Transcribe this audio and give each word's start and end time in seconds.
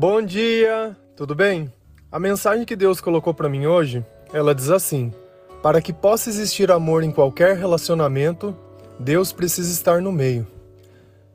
Bom 0.00 0.22
dia, 0.22 0.96
tudo 1.16 1.34
bem? 1.34 1.72
A 2.12 2.20
mensagem 2.20 2.64
que 2.64 2.76
Deus 2.76 3.00
colocou 3.00 3.34
para 3.34 3.48
mim 3.48 3.66
hoje, 3.66 4.06
ela 4.32 4.54
diz 4.54 4.70
assim: 4.70 5.12
Para 5.60 5.82
que 5.82 5.92
possa 5.92 6.30
existir 6.30 6.70
amor 6.70 7.02
em 7.02 7.10
qualquer 7.10 7.56
relacionamento, 7.56 8.56
Deus 8.96 9.32
precisa 9.32 9.72
estar 9.72 10.00
no 10.00 10.12
meio. 10.12 10.46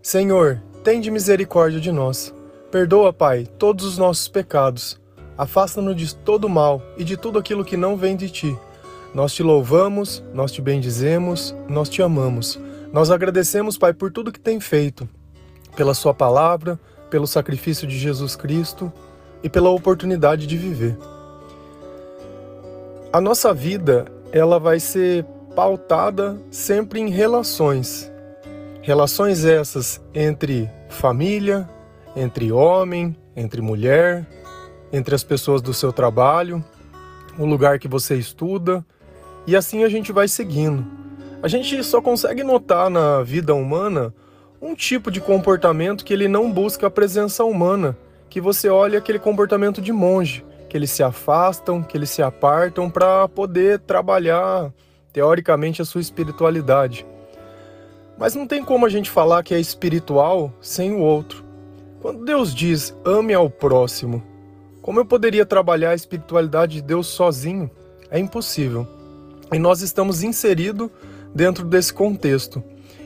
Senhor, 0.02 0.62
tende 0.82 1.12
misericórdia 1.12 1.78
de 1.78 1.92
nós. 1.92 2.34
Perdoa, 2.72 3.12
Pai, 3.12 3.46
todos 3.60 3.84
os 3.84 3.98
nossos 3.98 4.30
pecados. 4.30 4.98
Afasta-nos 5.38 5.98
de 5.98 6.16
todo 6.16 6.48
mal 6.48 6.82
e 6.96 7.04
de 7.04 7.18
tudo 7.18 7.38
aquilo 7.38 7.66
que 7.66 7.76
não 7.76 7.98
vem 7.98 8.16
de 8.16 8.30
ti. 8.30 8.58
Nós 9.14 9.34
te 9.34 9.44
louvamos, 9.44 10.24
nós 10.34 10.54
te 10.54 10.62
bendizemos, 10.62 11.54
nós 11.68 11.90
te 11.90 12.02
amamos. 12.02 12.58
Nós 12.94 13.12
agradecemos, 13.12 13.78
Pai, 13.78 13.94
por 13.94 14.10
tudo 14.10 14.32
que 14.32 14.40
tem 14.40 14.62
feito, 14.62 15.10
pela 15.76 15.94
Sua 15.94 16.14
palavra, 16.14 16.80
pelo 17.14 17.28
sacrifício 17.28 17.86
de 17.86 17.96
Jesus 17.96 18.36
Cristo 18.36 18.92
e 19.44 19.48
pela 19.48 19.70
oportunidade 19.70 20.48
de 20.48 20.58
viver. 20.58 20.98
A 23.14 23.22
nossa 23.22 23.54
vida, 23.54 24.06
ela 24.32 24.60
vai 24.60 24.80
ser 24.80 25.24
pautada 25.56 26.42
sempre 26.50 27.00
em 27.00 27.10
relações. 27.12 28.12
Relações 28.82 29.46
essas 29.46 30.02
entre 30.12 30.68
família, 30.90 31.70
entre 32.16 32.52
homem, 32.52 33.16
entre 33.36 33.62
mulher, 33.62 34.28
entre 34.92 35.14
as 35.14 35.24
pessoas 35.24 35.62
do 35.62 35.72
seu 35.72 35.94
trabalho, 35.94 36.66
o 37.38 37.46
lugar 37.46 37.78
que 37.78 37.88
você 37.88 38.16
estuda, 38.16 38.84
e 39.46 39.56
assim 39.56 39.84
a 39.84 39.88
gente 39.88 40.12
vai 40.12 40.28
seguindo. 40.28 40.84
A 41.44 41.48
gente 41.48 41.84
só 41.84 42.02
consegue 42.02 42.44
notar 42.44 42.90
na 42.90 43.22
vida 43.22 43.54
humana 43.54 44.12
um 44.64 44.74
tipo 44.74 45.12
de 45.12 45.20
comportamento 45.20 46.06
que 46.06 46.14
ele 46.14 46.30
não 46.30 46.50
busca 46.50 46.88
a 46.88 46.90
presença 46.90 47.44
humana, 47.44 47.98
que 48.30 48.40
você 48.40 48.70
olha 48.70 48.98
aquele 48.98 49.20
comportamento 49.20 49.82
de 49.82 49.92
monge, 49.92 50.46
que 50.70 50.78
eles 50.78 50.90
se 50.90 51.04
afastam, 51.04 51.84
que 51.84 51.98
eles 51.98 52.10
se 52.10 52.24
apartam 52.24 52.90
para 52.90 53.28
poder 53.28 53.80
trabalhar 53.80 54.72
teoricamente 55.12 55.82
a 55.82 55.86
sua 55.86 56.00
espiritualidade. 56.00 57.06
Mas 58.18 58.36
não 58.36 58.48
tem 58.48 58.64
como 58.64 58.86
a 58.86 58.90
gente 58.90 59.10
falar 59.10 59.44
que 59.44 59.54
é 59.54 59.60
espiritual 59.60 60.54
sem 60.62 60.94
o 60.94 61.00
outro. 61.00 61.44
Quando 62.02 62.24
Deus 62.24 62.56
diz 62.56 62.96
ame 63.04 63.34
ao 63.34 63.50
próximo, 63.50 64.24
como 64.82 64.98
eu 64.98 65.06
poderia 65.06 65.46
trabalhar 65.46 65.90
a 65.90 65.96
espiritualidade 65.96 66.76
de 66.76 66.84
Deus 66.84 67.08
sozinho? 67.08 67.70
É 68.10 68.18
impossível. 68.18 68.88
E 69.52 69.60
nós 69.60 69.82
estamos 69.82 70.24
inseridos 70.24 70.90
dentro 71.36 71.66
desse 71.66 71.94
contexto. 71.94 72.64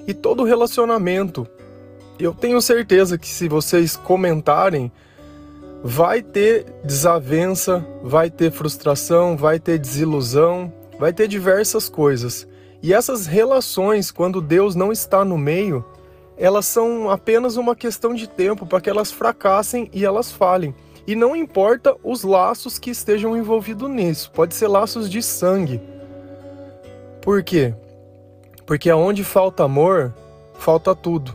E 0.07 0.13
todo 0.13 0.45
relacionamento, 0.45 1.45
eu 2.17 2.33
tenho 2.33 2.61
certeza 2.61 3.17
que 3.17 3.27
se 3.27 3.49
vocês 3.49 3.97
comentarem, 3.97 4.89
vai 5.83 6.21
ter 6.21 6.65
desavença, 6.83 7.85
vai 8.01 8.29
ter 8.29 8.49
frustração, 8.51 9.35
vai 9.35 9.59
ter 9.59 9.77
desilusão, 9.77 10.71
vai 10.97 11.11
ter 11.11 11.27
diversas 11.27 11.89
coisas. 11.89 12.47
E 12.81 12.93
essas 12.93 13.25
relações, 13.25 14.09
quando 14.09 14.41
Deus 14.41 14.75
não 14.75 14.91
está 14.91 15.25
no 15.25 15.37
meio, 15.37 15.83
elas 16.37 16.65
são 16.65 17.09
apenas 17.09 17.57
uma 17.57 17.75
questão 17.75 18.13
de 18.13 18.29
tempo 18.29 18.65
para 18.65 18.79
que 18.79 18.89
elas 18.89 19.11
fracassem 19.11 19.89
e 19.93 20.05
elas 20.05 20.31
falhem. 20.31 20.73
E 21.05 21.15
não 21.15 21.35
importa 21.35 21.95
os 22.03 22.23
laços 22.23 22.77
que 22.77 22.91
estejam 22.91 23.35
envolvidos 23.35 23.89
nisso, 23.89 24.31
pode 24.31 24.53
ser 24.55 24.67
laços 24.67 25.09
de 25.09 25.21
sangue. 25.21 25.81
Por 27.21 27.43
quê? 27.43 27.73
Porque 28.67 28.89
aonde 28.89 29.23
falta 29.23 29.63
amor, 29.63 30.13
falta 30.59 30.93
tudo. 30.93 31.33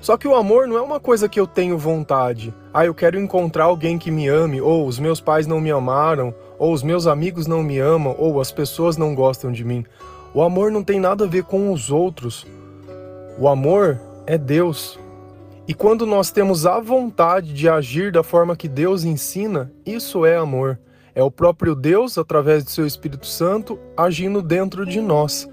Só 0.00 0.16
que 0.16 0.26
o 0.26 0.34
amor 0.34 0.66
não 0.66 0.78
é 0.78 0.80
uma 0.80 0.98
coisa 0.98 1.28
que 1.28 1.38
eu 1.38 1.46
tenho 1.46 1.76
vontade. 1.76 2.52
Ah, 2.72 2.86
eu 2.86 2.94
quero 2.94 3.20
encontrar 3.20 3.64
alguém 3.64 3.98
que 3.98 4.10
me 4.10 4.26
ame, 4.26 4.58
ou 4.58 4.86
os 4.86 4.98
meus 4.98 5.20
pais 5.20 5.46
não 5.46 5.60
me 5.60 5.70
amaram, 5.70 6.34
ou 6.58 6.72
os 6.72 6.82
meus 6.82 7.06
amigos 7.06 7.46
não 7.46 7.62
me 7.62 7.78
amam, 7.78 8.16
ou 8.18 8.40
as 8.40 8.50
pessoas 8.50 8.96
não 8.96 9.14
gostam 9.14 9.52
de 9.52 9.62
mim. 9.62 9.84
O 10.32 10.42
amor 10.42 10.72
não 10.72 10.82
tem 10.82 10.98
nada 10.98 11.24
a 11.24 11.28
ver 11.28 11.44
com 11.44 11.70
os 11.70 11.90
outros. 11.90 12.46
O 13.38 13.46
amor 13.46 14.00
é 14.26 14.38
Deus. 14.38 14.98
E 15.68 15.74
quando 15.74 16.06
nós 16.06 16.30
temos 16.30 16.64
a 16.64 16.80
vontade 16.80 17.52
de 17.52 17.68
agir 17.68 18.10
da 18.10 18.22
forma 18.22 18.56
que 18.56 18.66
Deus 18.66 19.04
ensina, 19.04 19.70
isso 19.84 20.24
é 20.24 20.36
amor. 20.36 20.78
É 21.14 21.22
o 21.22 21.30
próprio 21.30 21.74
Deus, 21.74 22.16
através 22.16 22.64
do 22.64 22.70
seu 22.70 22.86
Espírito 22.86 23.26
Santo, 23.26 23.78
agindo 23.94 24.40
dentro 24.40 24.86
de 24.86 25.02
nós. 25.02 25.46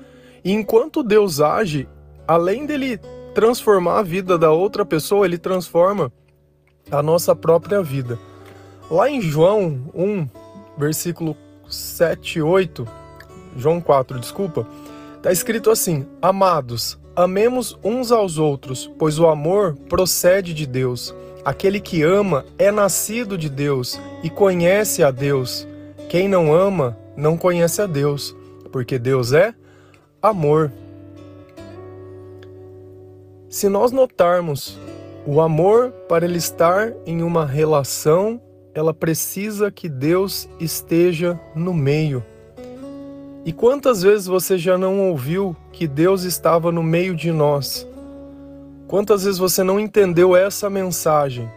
E 0.44 0.52
enquanto 0.52 1.04
Deus 1.04 1.42
age, 1.42 1.88
além 2.28 2.66
dele 2.66 3.00
transformar 3.34 4.00
a 4.00 4.04
vida 4.04 4.38
da 4.38 4.52
outra 4.52 4.86
pessoa, 4.86 5.26
ele 5.26 5.38
transforma 5.38 6.12
a 6.92 7.02
nossa 7.04 7.36
própria 7.36 7.82
vida. 7.82 8.18
Lá 8.90 9.10
em 9.10 9.22
João 9.22 9.82
1, 9.94 10.28
versículo 10.78 11.36
7 11.70 12.40
e 12.40 12.42
8, 12.42 12.88
João 13.56 13.80
4, 13.80 14.20
desculpa, 14.20 14.68
está 15.18 15.32
escrito 15.32 15.70
assim: 15.70 16.06
Amados, 16.22 17.00
amemos 17.16 17.78
uns 17.84 18.12
aos 18.12 18.38
outros, 18.38 18.90
pois 18.98 19.20
o 19.20 19.28
amor 19.28 19.76
procede 19.88 20.54
de 20.54 20.66
Deus. 20.66 21.14
Aquele 21.46 21.80
que 21.80 22.02
ama 22.02 22.46
é 22.58 22.72
nascido 22.72 23.38
de 23.38 23.50
Deus 23.50 24.00
e 24.24 24.30
conhece 24.30 25.04
a 25.04 25.12
Deus. 25.12 25.68
Quem 26.10 26.28
não 26.28 26.54
ama 26.54 26.98
não 27.16 27.38
conhece 27.38 27.82
a 27.82 27.86
Deus, 27.86 28.36
porque 28.72 28.98
Deus 29.00 29.34
é 29.34 29.54
amor. 30.22 30.72
Se 33.50 33.70
nós 33.70 33.92
notarmos 33.92 34.78
o 35.26 35.40
amor 35.42 35.92
para 36.08 36.26
ele 36.26 36.38
estar 36.38 36.94
em 37.06 37.24
uma 37.24 37.46
relação, 37.46 38.40
ela 38.74 38.94
precisa 38.94 39.72
que 39.72 39.88
Deus 39.88 40.50
esteja 40.60 41.40
no 41.56 41.74
meio. 41.74 42.24
E 43.46 43.54
quantas 43.54 44.04
vezes 44.04 44.28
você 44.28 44.58
já 44.58 44.78
não 44.78 45.10
ouviu 45.10 45.56
que 45.72 45.88
Deus 45.88 46.24
estava 46.24 46.72
no 46.72 46.84
meio 46.84 47.16
de 47.16 47.32
nós? 47.32 47.88
Quantas 48.88 49.24
vezes 49.24 49.40
você 49.40 49.64
não 49.64 49.80
entendeu 49.80 50.36
essa 50.36 50.70
mensagem? 50.70 51.50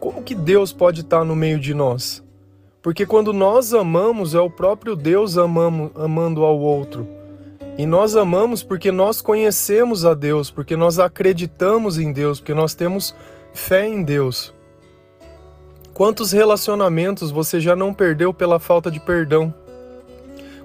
Como 0.00 0.22
que 0.22 0.34
Deus 0.34 0.72
pode 0.72 1.02
estar 1.02 1.24
no 1.24 1.36
meio 1.36 1.58
de 1.58 1.74
nós? 1.74 2.22
Porque 2.80 3.04
quando 3.04 3.32
nós 3.32 3.74
amamos, 3.74 4.34
é 4.34 4.40
o 4.40 4.48
próprio 4.48 4.96
Deus 4.96 5.36
amamos, 5.36 5.90
amando 5.94 6.44
ao 6.44 6.58
outro. 6.58 7.17
E 7.78 7.86
nós 7.86 8.16
amamos 8.16 8.64
porque 8.64 8.90
nós 8.90 9.20
conhecemos 9.20 10.04
a 10.04 10.12
Deus, 10.12 10.50
porque 10.50 10.74
nós 10.74 10.98
acreditamos 10.98 11.96
em 11.96 12.12
Deus, 12.12 12.40
porque 12.40 12.52
nós 12.52 12.74
temos 12.74 13.14
fé 13.54 13.86
em 13.86 14.02
Deus. 14.02 14.52
Quantos 15.94 16.32
relacionamentos 16.32 17.30
você 17.30 17.60
já 17.60 17.76
não 17.76 17.94
perdeu 17.94 18.34
pela 18.34 18.58
falta 18.58 18.90
de 18.90 18.98
perdão? 18.98 19.54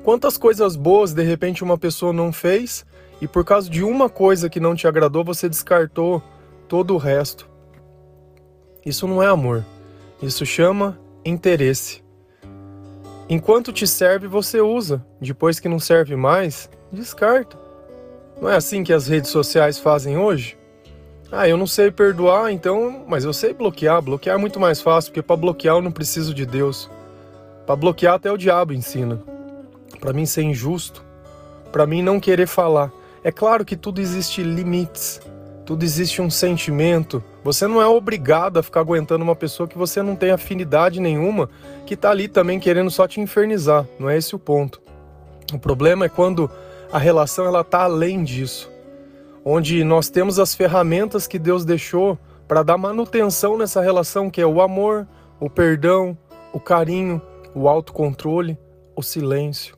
Quantas 0.03 0.39
coisas 0.39 0.75
boas 0.75 1.13
de 1.13 1.21
repente 1.21 1.63
uma 1.63 1.77
pessoa 1.77 2.11
não 2.11 2.33
fez 2.33 2.83
e 3.21 3.27
por 3.27 3.45
causa 3.45 3.69
de 3.69 3.83
uma 3.83 4.09
coisa 4.09 4.49
que 4.49 4.59
não 4.59 4.75
te 4.75 4.87
agradou 4.87 5.23
você 5.23 5.47
descartou 5.47 6.21
todo 6.67 6.95
o 6.95 6.97
resto? 6.97 7.47
Isso 8.83 9.07
não 9.07 9.21
é 9.21 9.27
amor. 9.27 9.63
Isso 10.19 10.47
chama 10.47 10.99
interesse. 11.23 12.03
Enquanto 13.29 13.71
te 13.71 13.85
serve, 13.85 14.27
você 14.27 14.59
usa. 14.61 15.05
Depois 15.21 15.59
que 15.59 15.69
não 15.69 15.79
serve 15.79 16.15
mais, 16.15 16.69
descarta. 16.93 17.57
Não 18.41 18.49
é 18.49 18.55
assim 18.55 18.83
que 18.83 18.93
as 18.93 19.07
redes 19.07 19.29
sociais 19.29 19.77
fazem 19.77 20.17
hoje? 20.17 20.57
Ah, 21.31 21.47
eu 21.47 21.57
não 21.57 21.65
sei 21.65 21.89
perdoar, 21.89 22.51
então, 22.51 23.03
mas 23.07 23.23
eu 23.23 23.33
sei 23.33 23.53
bloquear. 23.53 24.01
Bloquear 24.01 24.35
é 24.35 24.39
muito 24.39 24.59
mais 24.59 24.81
fácil, 24.81 25.11
porque 25.11 25.21
para 25.21 25.35
bloquear 25.35 25.77
eu 25.77 25.81
não 25.81 25.91
preciso 25.91 26.33
de 26.33 26.45
Deus. 26.45 26.89
Para 27.65 27.75
bloquear 27.75 28.15
até 28.15 28.31
o 28.31 28.37
diabo 28.37 28.73
ensina. 28.73 29.19
Para 29.99 30.13
mim 30.13 30.25
ser 30.25 30.43
injusto, 30.43 31.03
para 31.71 31.87
mim 31.87 32.03
não 32.03 32.19
querer 32.19 32.45
falar. 32.45 32.91
É 33.23 33.31
claro 33.31 33.65
que 33.65 33.75
tudo 33.75 33.99
existe 33.99 34.43
limites. 34.43 35.21
Tudo 35.65 35.83
existe 35.83 36.21
um 36.21 36.29
sentimento. 36.29 37.23
Você 37.43 37.65
não 37.67 37.81
é 37.81 37.87
obrigado 37.87 38.57
a 38.59 38.63
ficar 38.63 38.81
aguentando 38.81 39.23
uma 39.23 39.35
pessoa 39.35 39.67
que 39.67 39.77
você 39.77 40.03
não 40.03 40.15
tem 40.15 40.29
afinidade 40.29 40.99
nenhuma, 40.99 41.49
que 41.85 41.95
tá 41.95 42.11
ali 42.11 42.27
também 42.27 42.59
querendo 42.59 42.91
só 42.91 43.07
te 43.07 43.21
infernizar. 43.21 43.87
Não 43.97 44.09
é 44.09 44.17
esse 44.17 44.35
o 44.35 44.39
ponto. 44.39 44.81
O 45.53 45.57
problema 45.57 46.05
é 46.05 46.09
quando 46.09 46.51
a 46.93 46.99
relação 46.99 47.47
ela 47.47 47.63
tá 47.63 47.85
além 47.85 48.23
disso, 48.23 48.71
onde 49.43 49.83
nós 49.83 50.11
temos 50.11 50.37
as 50.37 50.53
ferramentas 50.53 51.25
que 51.25 51.39
Deus 51.39 51.65
deixou 51.65 52.19
para 52.47 52.61
dar 52.61 52.77
manutenção 52.77 53.57
nessa 53.57 53.81
relação, 53.81 54.29
que 54.29 54.39
é 54.39 54.45
o 54.45 54.61
amor, 54.61 55.07
o 55.39 55.49
perdão, 55.49 56.15
o 56.53 56.59
carinho, 56.59 57.19
o 57.55 57.67
autocontrole, 57.67 58.59
o 58.95 59.01
silêncio. 59.01 59.75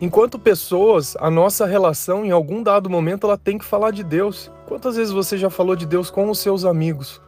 Enquanto 0.00 0.40
pessoas, 0.40 1.16
a 1.20 1.30
nossa 1.30 1.66
relação 1.66 2.24
em 2.24 2.32
algum 2.32 2.60
dado 2.60 2.90
momento 2.90 3.24
ela 3.24 3.38
tem 3.38 3.56
que 3.56 3.64
falar 3.64 3.92
de 3.92 4.02
Deus. 4.02 4.50
Quantas 4.66 4.96
vezes 4.96 5.12
você 5.12 5.38
já 5.38 5.48
falou 5.48 5.76
de 5.76 5.86
Deus 5.86 6.10
com 6.10 6.28
os 6.30 6.40
seus 6.40 6.64
amigos? 6.64 7.22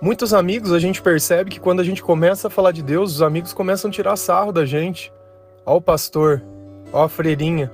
Muitos 0.00 0.34
amigos 0.34 0.72
a 0.72 0.80
gente 0.80 1.00
percebe 1.00 1.52
que 1.52 1.60
quando 1.60 1.78
a 1.78 1.84
gente 1.84 2.02
começa 2.02 2.48
a 2.48 2.50
falar 2.50 2.72
de 2.72 2.82
Deus, 2.82 3.12
os 3.14 3.22
amigos 3.22 3.52
começam 3.52 3.88
a 3.88 3.92
tirar 3.92 4.16
sarro 4.16 4.50
da 4.50 4.66
gente. 4.66 5.12
Ó 5.64 5.78
pastor, 5.78 6.42
ó 6.92 7.08
freirinha. 7.08 7.70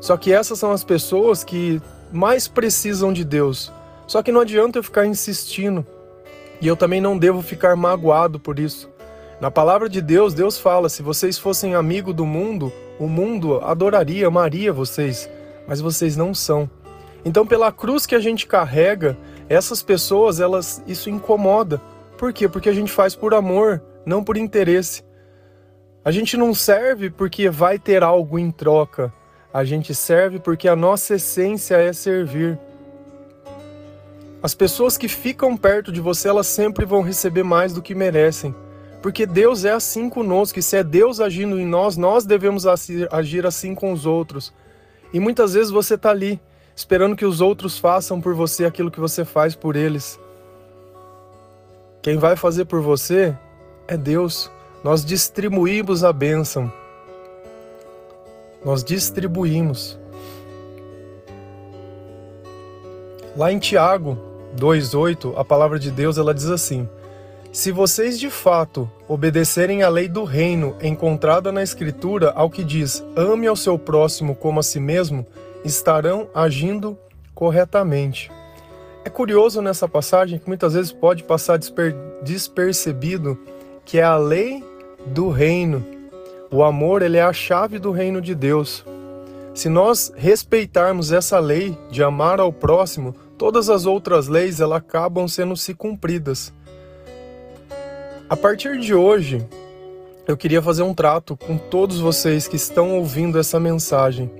Só 0.00 0.16
que 0.16 0.32
essas 0.32 0.58
são 0.58 0.72
as 0.72 0.84
pessoas 0.84 1.42
que 1.42 1.80
mais 2.12 2.46
precisam 2.46 3.12
de 3.12 3.24
Deus, 3.24 3.72
Só 4.06 4.22
que 4.22 4.30
não 4.30 4.40
adianta 4.40 4.78
eu 4.78 4.82
ficar 4.84 5.04
insistindo. 5.04 5.84
E 6.60 6.66
eu 6.68 6.76
também 6.76 7.00
não 7.00 7.18
devo 7.18 7.42
ficar 7.42 7.74
magoado 7.74 8.38
por 8.38 8.58
isso. 8.58 8.88
Na 9.40 9.50
palavra 9.50 9.88
de 9.88 10.00
Deus, 10.00 10.32
Deus 10.32 10.58
fala: 10.58 10.88
se 10.88 11.02
vocês 11.02 11.38
fossem 11.38 11.74
amigo 11.74 12.12
do 12.12 12.24
mundo, 12.24 12.72
o 12.98 13.08
mundo 13.08 13.58
adoraria, 13.62 14.28
amaria 14.28 14.72
vocês, 14.72 15.28
mas 15.66 15.80
vocês 15.80 16.16
não 16.16 16.32
são. 16.32 16.70
Então, 17.24 17.44
pela 17.44 17.72
cruz 17.72 18.06
que 18.06 18.14
a 18.14 18.20
gente 18.20 18.46
carrega, 18.46 19.18
essas 19.48 19.82
pessoas, 19.82 20.38
elas 20.40 20.82
isso 20.86 21.10
incomoda. 21.10 21.80
Por 22.16 22.32
quê? 22.32 22.48
Porque 22.48 22.68
a 22.68 22.72
gente 22.72 22.92
faz 22.92 23.14
por 23.14 23.34
amor, 23.34 23.82
não 24.06 24.22
por 24.22 24.36
interesse. 24.36 25.02
A 26.06 26.12
gente 26.12 26.36
não 26.36 26.54
serve 26.54 27.10
porque 27.10 27.50
vai 27.50 27.80
ter 27.80 28.04
algo 28.04 28.38
em 28.38 28.48
troca. 28.48 29.12
A 29.52 29.64
gente 29.64 29.92
serve 29.92 30.38
porque 30.38 30.68
a 30.68 30.76
nossa 30.76 31.16
essência 31.16 31.74
é 31.74 31.92
servir. 31.92 32.56
As 34.40 34.54
pessoas 34.54 34.96
que 34.96 35.08
ficam 35.08 35.56
perto 35.56 35.90
de 35.90 36.00
você, 36.00 36.28
elas 36.28 36.46
sempre 36.46 36.84
vão 36.84 37.02
receber 37.02 37.42
mais 37.42 37.72
do 37.72 37.82
que 37.82 37.92
merecem. 37.92 38.54
Porque 39.02 39.26
Deus 39.26 39.64
é 39.64 39.72
assim 39.72 40.08
conosco, 40.08 40.60
e 40.60 40.62
se 40.62 40.76
é 40.76 40.84
Deus 40.84 41.20
agindo 41.20 41.58
em 41.58 41.66
nós, 41.66 41.96
nós 41.96 42.24
devemos 42.24 42.66
agir 43.10 43.44
assim 43.44 43.74
com 43.74 43.92
os 43.92 44.06
outros. 44.06 44.54
E 45.12 45.18
muitas 45.18 45.54
vezes 45.54 45.72
você 45.72 45.94
está 45.94 46.10
ali, 46.10 46.40
esperando 46.76 47.16
que 47.16 47.26
os 47.26 47.40
outros 47.40 47.80
façam 47.80 48.20
por 48.20 48.32
você 48.32 48.64
aquilo 48.64 48.92
que 48.92 49.00
você 49.00 49.24
faz 49.24 49.56
por 49.56 49.74
eles. 49.74 50.20
Quem 52.00 52.16
vai 52.16 52.36
fazer 52.36 52.66
por 52.66 52.80
você 52.80 53.36
é 53.88 53.96
Deus. 53.96 54.54
Nós 54.86 55.04
distribuímos 55.04 56.04
a 56.04 56.12
bênção. 56.12 56.72
Nós 58.64 58.84
distribuímos. 58.84 59.98
Lá 63.36 63.50
em 63.50 63.58
Tiago 63.58 64.16
2:8, 64.54 65.34
a 65.36 65.44
palavra 65.44 65.80
de 65.80 65.90
Deus 65.90 66.18
ela 66.18 66.32
diz 66.32 66.48
assim: 66.48 66.88
Se 67.50 67.72
vocês 67.72 68.16
de 68.16 68.30
fato 68.30 68.88
obedecerem 69.08 69.82
à 69.82 69.88
lei 69.88 70.06
do 70.06 70.22
reino 70.22 70.76
encontrada 70.80 71.50
na 71.50 71.64
escritura 71.64 72.30
ao 72.36 72.48
que 72.48 72.62
diz: 72.62 73.04
ame 73.16 73.48
ao 73.48 73.56
seu 73.56 73.76
próximo 73.76 74.36
como 74.36 74.60
a 74.60 74.62
si 74.62 74.78
mesmo, 74.78 75.26
estarão 75.64 76.28
agindo 76.32 76.96
corretamente. 77.34 78.30
É 79.04 79.10
curioso 79.10 79.60
nessa 79.60 79.88
passagem 79.88 80.38
que 80.38 80.46
muitas 80.46 80.74
vezes 80.74 80.92
pode 80.92 81.24
passar 81.24 81.58
desper 81.58 81.92
despercebido 82.22 83.36
que 83.84 83.98
é 83.98 84.04
a 84.04 84.16
lei 84.16 84.62
do 85.06 85.28
reino. 85.28 85.84
O 86.50 86.62
amor, 86.62 87.02
ele 87.02 87.16
é 87.16 87.22
a 87.22 87.32
chave 87.32 87.78
do 87.78 87.90
reino 87.90 88.20
de 88.20 88.34
Deus. 88.34 88.84
Se 89.54 89.68
nós 89.68 90.12
respeitarmos 90.14 91.12
essa 91.12 91.38
lei 91.38 91.78
de 91.90 92.02
amar 92.02 92.40
ao 92.40 92.52
próximo, 92.52 93.14
todas 93.38 93.70
as 93.70 93.86
outras 93.86 94.28
leis 94.28 94.60
elas 94.60 94.78
acabam 94.78 95.26
sendo 95.26 95.56
se 95.56 95.72
cumpridas. 95.74 96.52
A 98.28 98.36
partir 98.36 98.78
de 98.78 98.94
hoje, 98.94 99.46
eu 100.26 100.36
queria 100.36 100.60
fazer 100.60 100.82
um 100.82 100.92
trato 100.92 101.36
com 101.36 101.56
todos 101.56 102.00
vocês 102.00 102.48
que 102.48 102.56
estão 102.56 102.96
ouvindo 102.96 103.38
essa 103.38 103.60
mensagem. 103.60 104.30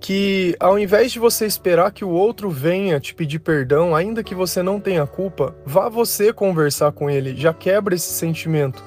Que 0.00 0.54
ao 0.60 0.78
invés 0.78 1.10
de 1.10 1.18
você 1.18 1.44
esperar 1.44 1.90
que 1.90 2.04
o 2.04 2.10
outro 2.10 2.48
venha 2.48 3.00
te 3.00 3.12
pedir 3.12 3.40
perdão, 3.40 3.94
ainda 3.94 4.22
que 4.22 4.34
você 4.34 4.62
não 4.62 4.78
tenha 4.78 5.06
culpa, 5.06 5.54
vá 5.64 5.88
você 5.88 6.32
conversar 6.32 6.92
com 6.92 7.10
ele, 7.10 7.36
já 7.36 7.52
quebra 7.52 7.94
esse 7.94 8.12
sentimento. 8.12 8.82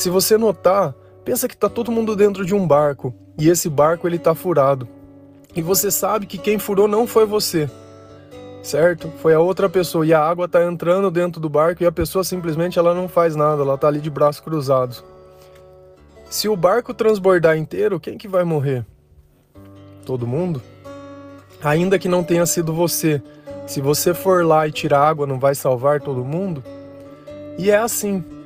Se 0.00 0.08
você 0.08 0.38
notar, 0.38 0.94
pensa 1.26 1.46
que 1.46 1.52
está 1.52 1.68
todo 1.68 1.92
mundo 1.92 2.16
dentro 2.16 2.42
de 2.42 2.54
um 2.54 2.66
barco 2.66 3.14
e 3.36 3.50
esse 3.50 3.68
barco 3.68 4.08
ele 4.08 4.16
está 4.16 4.34
furado. 4.34 4.88
E 5.54 5.60
você 5.60 5.90
sabe 5.90 6.24
que 6.24 6.38
quem 6.38 6.58
furou 6.58 6.88
não 6.88 7.06
foi 7.06 7.26
você, 7.26 7.70
certo? 8.62 9.12
Foi 9.20 9.34
a 9.34 9.40
outra 9.40 9.68
pessoa 9.68 10.06
e 10.06 10.14
a 10.14 10.18
água 10.18 10.46
está 10.46 10.64
entrando 10.64 11.10
dentro 11.10 11.38
do 11.38 11.50
barco 11.50 11.82
e 11.82 11.86
a 11.86 11.92
pessoa 11.92 12.24
simplesmente 12.24 12.78
ela 12.78 12.94
não 12.94 13.08
faz 13.08 13.36
nada, 13.36 13.60
ela 13.60 13.74
está 13.74 13.88
ali 13.88 14.00
de 14.00 14.08
braços 14.08 14.40
cruzados. 14.40 15.04
Se 16.30 16.48
o 16.48 16.56
barco 16.56 16.94
transbordar 16.94 17.58
inteiro, 17.58 18.00
quem 18.00 18.16
que 18.16 18.26
vai 18.26 18.42
morrer? 18.42 18.86
Todo 20.06 20.26
mundo? 20.26 20.62
Ainda 21.62 21.98
que 21.98 22.08
não 22.08 22.24
tenha 22.24 22.46
sido 22.46 22.72
você. 22.72 23.22
Se 23.66 23.82
você 23.82 24.14
for 24.14 24.46
lá 24.46 24.66
e 24.66 24.72
tirar 24.72 25.06
água, 25.06 25.26
não 25.26 25.38
vai 25.38 25.54
salvar 25.54 26.00
todo 26.00 26.24
mundo? 26.24 26.64
E 27.58 27.70
é 27.70 27.76
assim. 27.76 28.39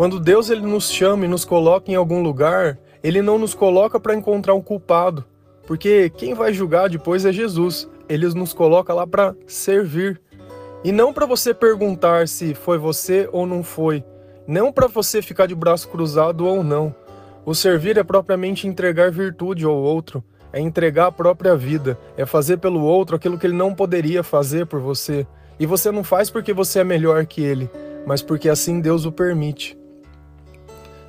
Quando 0.00 0.18
Deus 0.18 0.48
ele 0.48 0.62
nos 0.62 0.90
chama 0.90 1.26
e 1.26 1.28
nos 1.28 1.44
coloca 1.44 1.92
em 1.92 1.94
algum 1.94 2.22
lugar, 2.22 2.78
ele 3.04 3.20
não 3.20 3.38
nos 3.38 3.52
coloca 3.52 4.00
para 4.00 4.14
encontrar 4.14 4.54
um 4.54 4.62
culpado, 4.62 5.26
porque 5.66 6.08
quem 6.16 6.32
vai 6.32 6.54
julgar 6.54 6.88
depois 6.88 7.26
é 7.26 7.30
Jesus. 7.30 7.86
Ele 8.08 8.26
nos 8.28 8.54
coloca 8.54 8.94
lá 8.94 9.06
para 9.06 9.36
servir. 9.46 10.18
E 10.82 10.90
não 10.90 11.12
para 11.12 11.26
você 11.26 11.52
perguntar 11.52 12.28
se 12.28 12.54
foi 12.54 12.78
você 12.78 13.28
ou 13.30 13.46
não 13.46 13.62
foi, 13.62 14.02
não 14.46 14.72
para 14.72 14.86
você 14.86 15.20
ficar 15.20 15.44
de 15.44 15.54
braço 15.54 15.86
cruzado 15.90 16.46
ou 16.46 16.64
não. 16.64 16.94
O 17.44 17.54
servir 17.54 17.98
é 17.98 18.02
propriamente 18.02 18.66
entregar 18.66 19.10
virtude 19.10 19.66
ao 19.66 19.76
outro, 19.76 20.24
é 20.50 20.58
entregar 20.58 21.08
a 21.08 21.12
própria 21.12 21.54
vida, 21.54 21.98
é 22.16 22.24
fazer 22.24 22.56
pelo 22.56 22.80
outro 22.80 23.16
aquilo 23.16 23.36
que 23.36 23.46
ele 23.46 23.54
não 23.54 23.74
poderia 23.74 24.22
fazer 24.22 24.64
por 24.64 24.80
você. 24.80 25.26
E 25.58 25.66
você 25.66 25.90
não 25.90 26.02
faz 26.02 26.30
porque 26.30 26.54
você 26.54 26.78
é 26.78 26.84
melhor 26.84 27.26
que 27.26 27.42
ele, 27.42 27.68
mas 28.06 28.22
porque 28.22 28.48
assim 28.48 28.80
Deus 28.80 29.04
o 29.04 29.12
permite. 29.12 29.78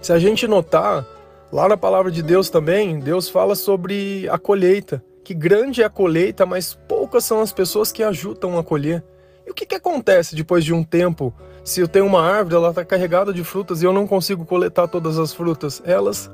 Se 0.02 0.12
a 0.12 0.18
gente 0.18 0.48
notar, 0.48 1.06
lá 1.52 1.70
na 1.70 1.78
palavra 1.78 2.12
de 2.12 2.24
Deus 2.24 2.50
também, 2.50 3.00
Deus 3.00 3.30
fala 3.30 3.54
sobre 3.54 4.28
a 4.30 4.38
colheita, 4.40 5.04
que 5.24 5.32
grande 5.32 5.84
é 5.84 5.86
a 5.86 5.90
colheita, 5.90 6.44
mas 6.44 6.74
poucas 6.88 7.24
são 7.24 7.40
as 7.40 7.54
pessoas 7.54 7.92
que 7.92 8.02
ajudam 8.02 8.58
a 8.58 8.64
colher. 8.64 9.04
E 9.46 9.52
o 9.52 9.54
que, 9.54 9.64
que 9.64 9.76
acontece 9.76 10.36
depois 10.36 10.66
de 10.66 10.74
um 10.74 10.84
tempo? 10.84 11.32
Se 11.64 11.82
eu 11.82 11.88
tenho 11.88 12.08
uma 12.08 12.24
árvore, 12.24 12.56
ela 12.56 12.70
está 12.70 12.84
carregada 12.84 13.32
de 13.32 13.44
frutas 13.44 13.84
e 13.84 13.86
eu 13.86 13.94
não 13.94 14.08
consigo 14.08 14.44
coletar 14.44 14.88
todas 14.88 15.20
as 15.20 15.34
frutas, 15.34 15.84
elas 15.86 16.32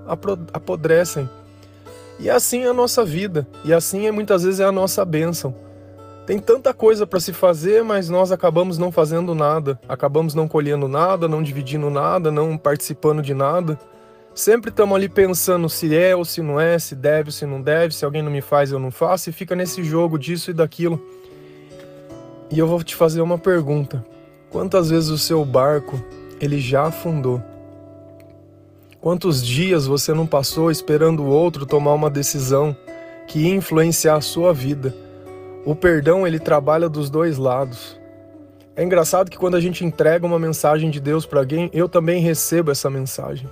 apodrecem. 0.53 1.29
E 2.19 2.29
assim 2.29 2.63
é 2.63 2.69
a 2.69 2.73
nossa 2.73 3.03
vida, 3.03 3.45
e 3.65 3.73
assim 3.73 4.07
é 4.07 4.11
muitas 4.11 4.43
vezes 4.43 4.61
é 4.61 4.63
a 4.63 4.71
nossa 4.71 5.03
bênção. 5.03 5.53
Tem 6.27 6.39
tanta 6.39 6.73
coisa 6.73 7.07
para 7.07 7.21
se 7.21 7.31
fazer, 7.31 7.85
mas 7.85 8.09
nós 8.09 8.33
acabamos 8.33 8.77
não 8.77 8.91
fazendo 8.91 9.33
nada, 9.33 9.79
acabamos 9.87 10.33
não 10.35 10.45
colhendo 10.45 10.85
nada, 10.85 11.25
não 11.25 11.41
dividindo 11.41 11.89
nada, 11.89 12.29
não 12.29 12.57
participando 12.57 13.21
de 13.21 13.33
nada. 13.33 13.79
Sempre 14.35 14.69
estamos 14.69 14.93
ali 14.93 15.07
pensando 15.07 15.69
se 15.69 15.95
é 15.95 16.13
ou 16.13 16.25
se 16.25 16.41
não 16.41 16.59
é, 16.59 16.77
se 16.77 16.95
deve 16.95 17.29
ou 17.29 17.31
se 17.31 17.45
não 17.45 17.61
deve, 17.61 17.95
se 17.95 18.03
alguém 18.03 18.21
não 18.21 18.29
me 18.29 18.41
faz 18.41 18.73
eu 18.73 18.77
não 18.77 18.91
faço, 18.91 19.29
e 19.29 19.33
fica 19.33 19.55
nesse 19.55 19.81
jogo 19.85 20.19
disso 20.19 20.51
e 20.51 20.53
daquilo. 20.53 21.01
E 22.51 22.59
eu 22.59 22.67
vou 22.67 22.83
te 22.83 22.93
fazer 22.93 23.21
uma 23.21 23.37
pergunta: 23.37 24.05
quantas 24.49 24.89
vezes 24.89 25.09
o 25.09 25.17
seu 25.17 25.45
barco 25.45 25.97
ele 26.41 26.59
já 26.59 26.87
afundou? 26.87 27.41
Quantos 28.99 29.41
dias 29.41 29.87
você 29.87 30.13
não 30.13 30.27
passou 30.27 30.69
esperando 30.69 31.23
o 31.23 31.29
outro 31.29 31.65
tomar 31.65 31.93
uma 31.93 32.09
decisão 32.09 32.75
que 33.25 33.39
ia 33.39 33.55
influenciar 33.55 34.17
a 34.17 34.21
sua 34.21 34.53
vida? 34.53 35.06
O 35.67 35.75
perdão 35.75 36.25
ele 36.25 36.39
trabalha 36.39 36.87
dos 36.87 37.09
dois 37.09 37.37
lados. 37.37 37.99
É 38.73 38.81
engraçado 38.81 39.29
que 39.29 39.37
quando 39.37 39.55
a 39.55 39.59
gente 39.59 39.83
entrega 39.83 40.25
uma 40.25 40.39
mensagem 40.39 40.89
de 40.89 40.97
Deus 40.97 41.25
para 41.25 41.41
alguém, 41.41 41.69
eu 41.73 41.89
também 41.89 42.21
recebo 42.21 42.71
essa 42.71 42.89
mensagem. 42.89 43.49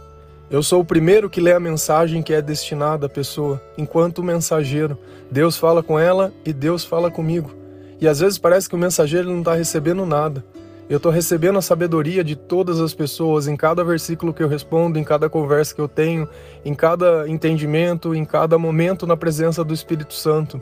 Eu 0.50 0.64
sou 0.64 0.80
o 0.80 0.86
primeiro 0.86 1.30
que 1.30 1.42
lê 1.42 1.52
a 1.52 1.60
mensagem 1.60 2.24
que 2.24 2.34
é 2.34 2.42
destinada 2.42 3.08
à 3.08 3.10
pessoa, 3.10 3.62
enquanto 3.78 4.24
mensageiro. 4.24 4.98
Deus 5.30 5.58
fala 5.58 5.84
com 5.84 6.00
ela 6.00 6.32
e 6.46 6.54
Deus 6.54 6.86
fala 6.86 7.12
comigo. 7.12 7.54
E 8.00 8.08
às 8.08 8.22
vezes 8.22 8.38
parece 8.38 8.70
que 8.70 8.76
o 8.76 8.80
mensageiro 8.80 9.30
não 9.30 9.40
está 9.40 9.54
recebendo 9.54 10.06
nada. 10.06 10.42
Eu 10.90 10.96
estou 10.96 11.12
recebendo 11.12 11.60
a 11.60 11.62
sabedoria 11.62 12.24
de 12.24 12.38
todas 12.38 12.80
as 12.80 12.94
pessoas 12.94 13.46
em 13.46 13.58
cada 13.58 13.84
versículo 13.84 14.34
que 14.34 14.42
eu 14.42 14.48
respondo, 14.48 14.98
em 14.98 15.04
cada 15.04 15.30
conversa 15.30 15.76
que 15.76 15.82
eu 15.82 15.90
tenho, 15.90 16.30
em 16.64 16.74
cada 16.74 17.28
entendimento, 17.28 18.16
em 18.16 18.24
cada 18.24 18.58
momento 18.58 19.06
na 19.06 19.18
presença 19.18 19.66
do 19.66 19.74
Espírito 19.74 20.14
Santo. 20.14 20.62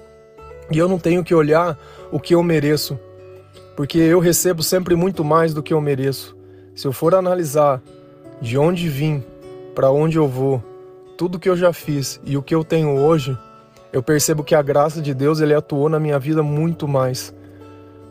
E 0.73 0.77
eu 0.79 0.89
não 0.89 0.97
tenho 0.97 1.23
que 1.23 1.35
olhar 1.35 1.77
o 2.11 2.19
que 2.19 2.33
eu 2.33 2.41
mereço, 2.41 2.99
porque 3.75 3.99
eu 3.99 4.19
recebo 4.19 4.63
sempre 4.63 4.95
muito 4.95 5.23
mais 5.23 5.53
do 5.53 5.61
que 5.61 5.71
eu 5.71 5.79
mereço. 5.79 6.35
Se 6.75 6.87
eu 6.87 6.91
for 6.91 7.13
analisar 7.13 7.79
de 8.41 8.57
onde 8.57 8.89
vim, 8.89 9.23
para 9.75 9.91
onde 9.91 10.17
eu 10.17 10.27
vou, 10.27 10.63
tudo 11.15 11.37
que 11.37 11.47
eu 11.47 11.55
já 11.55 11.71
fiz 11.71 12.19
e 12.25 12.35
o 12.35 12.41
que 12.41 12.55
eu 12.55 12.63
tenho 12.63 12.97
hoje, 12.97 13.37
eu 13.91 14.01
percebo 14.01 14.43
que 14.43 14.55
a 14.55 14.63
graça 14.63 14.99
de 14.99 15.13
Deus 15.13 15.39
ele 15.39 15.53
atuou 15.53 15.87
na 15.89 15.99
minha 15.99 16.17
vida 16.17 16.41
muito 16.41 16.87
mais. 16.87 17.31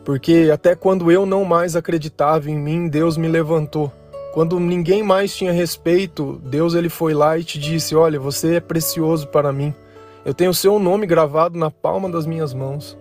Porque 0.05 0.49
até 0.53 0.73
quando 0.73 1.11
eu 1.11 1.25
não 1.25 1.43
mais 1.43 1.75
acreditava 1.75 2.49
em 2.49 2.57
mim, 2.57 2.87
Deus 2.87 3.17
me 3.17 3.27
levantou. 3.27 3.91
Quando 4.33 4.57
ninguém 4.57 5.03
mais 5.03 5.35
tinha 5.35 5.51
respeito, 5.51 6.41
Deus 6.45 6.75
ele 6.75 6.87
foi 6.87 7.13
lá 7.13 7.37
e 7.37 7.43
te 7.43 7.59
disse: 7.59 7.93
"Olha, 7.93 8.17
você 8.17 8.55
é 8.55 8.59
precioso 8.61 9.27
para 9.27 9.51
mim. 9.51 9.75
Eu 10.25 10.33
tenho 10.33 10.51
o 10.51 10.53
seu 10.53 10.79
nome 10.79 11.05
gravado 11.05 11.59
na 11.59 11.69
palma 11.69 12.09
das 12.09 12.25
minhas 12.25 12.53
mãos. 12.53 12.97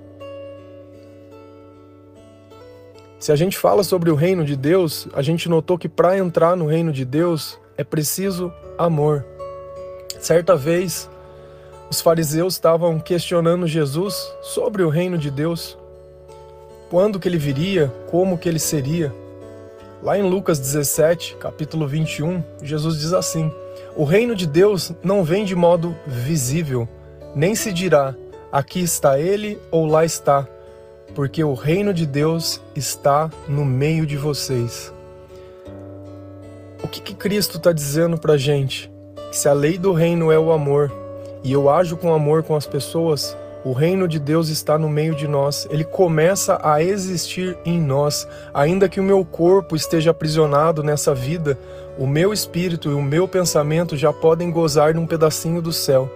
Se 3.21 3.31
a 3.31 3.37
gente 3.37 3.57
fala 3.57 3.85
sobre 3.85 4.11
o 4.11 4.17
reino 4.17 4.45
de 4.45 4.57
Deus, 4.57 5.07
a 5.14 5.23
gente 5.23 5.49
notou 5.49 5.79
que 5.79 5.88
para 5.88 6.19
entrar 6.19 6.57
no 6.57 6.67
reino 6.67 6.93
de 6.93 7.05
Deus 7.05 7.61
é 7.79 7.85
preciso 7.85 8.52
amor. 8.76 9.25
Certa 10.19 10.57
vez, 10.57 11.09
os 11.88 12.00
fariseus 12.00 12.55
estavam 12.55 12.99
questionando 12.99 13.69
Jesus 13.69 14.17
sobre 14.41 14.83
o 14.83 14.88
reino 14.88 15.17
de 15.17 15.31
Deus. 15.31 15.79
quando 16.91 17.19
que 17.19 17.26
ele 17.26 17.38
viria, 17.38 17.91
como 18.11 18.37
que 18.37 18.49
ele 18.49 18.59
seria. 18.59 19.14
Lá 20.02 20.19
em 20.19 20.29
Lucas 20.29 20.59
17, 20.59 21.37
capítulo 21.37 21.87
21, 21.87 22.43
Jesus 22.62 22.99
diz 22.99 23.12
assim: 23.12 23.50
O 23.97 24.05
reino 24.05 24.35
de 24.35 24.47
Deus 24.47 24.93
não 25.02 25.25
vem 25.25 25.45
de 25.45 25.55
modo 25.55 25.97
visível, 26.07 26.87
nem 27.35 27.55
se 27.55 27.73
dirá: 27.73 28.15
aqui 28.51 28.81
está 28.81 29.19
ele 29.19 29.59
ou 29.71 29.87
lá 29.87 30.05
está, 30.05 30.47
porque 31.15 31.43
o 31.43 31.55
reino 31.55 31.93
de 31.93 32.07
Deus 32.07 32.61
está 32.75 33.31
no 33.49 33.65
meio 33.65 34.07
de 34.07 34.17
vocês. 34.17 34.93
O 36.83 36.89
que, 36.89 37.01
que 37.01 37.15
Cristo 37.15 37.57
está 37.57 37.73
dizendo 37.73 38.19
para 38.19 38.37
gente? 38.37 38.91
Que 39.31 39.37
se 39.37 39.49
a 39.49 39.53
lei 39.53 39.79
do 39.79 39.93
reino 39.93 40.31
é 40.31 40.39
o 40.39 40.53
amor 40.53 40.93
e 41.43 41.53
eu 41.53 41.71
ajo 41.71 41.97
com 41.97 42.12
amor 42.12 42.43
com 42.43 42.55
as 42.55 42.67
pessoas, 42.67 43.37
o 43.65 43.73
reino 43.73 44.09
de 44.09 44.19
Deus 44.19 44.49
está 44.49 44.77
no 44.77 44.89
meio 44.89 45.15
de 45.15 45.29
nós, 45.29 45.69
ele 45.71 45.85
começa 45.85 46.59
a 46.62 46.83
existir 46.83 47.57
em 47.65 47.81
nós. 47.81 48.27
Ainda 48.53 48.89
que 48.89 48.99
o 48.99 49.05
meu 49.05 49.25
corpo 49.25 49.77
esteja 49.77 50.11
aprisionado 50.11 50.83
nessa 50.83 51.15
vida, 51.15 51.57
o 51.97 52.07
meu 52.07 52.33
espírito 52.33 52.91
e 52.91 52.95
o 52.95 53.01
meu 53.01 53.29
pensamento 53.29 53.97
já 53.97 54.12
podem 54.12 54.51
gozar 54.51 54.93
de 54.93 54.99
um 54.99 55.07
pedacinho 55.07 55.62
do 55.62 55.73
céu. 55.73 56.11